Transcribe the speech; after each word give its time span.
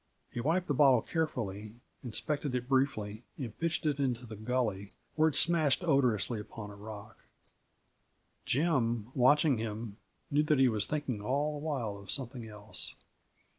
He 0.31 0.39
wiped 0.39 0.65
the 0.67 0.73
bottle 0.73 1.03
carefully, 1.03 1.75
inspected 2.03 2.55
it 2.55 2.67
briefly, 2.67 3.21
and 3.37 3.55
pitched 3.59 3.85
it 3.85 3.99
into 3.99 4.25
the 4.25 4.35
gully, 4.35 4.93
where 5.15 5.29
it 5.29 5.35
smashed 5.35 5.83
odorously 5.83 6.39
upon 6.39 6.71
a 6.71 6.75
rock. 6.75 7.17
Jim, 8.43 9.11
watching 9.13 9.59
him, 9.59 9.97
knew 10.31 10.41
that 10.41 10.57
he 10.57 10.67
was 10.67 10.87
thinking 10.87 11.21
all 11.21 11.59
the 11.59 11.63
while 11.63 11.99
of 11.99 12.09
something 12.09 12.47
else. 12.47 12.95